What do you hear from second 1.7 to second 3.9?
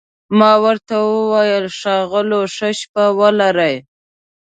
ښاغلو، ښه شپه ولرئ.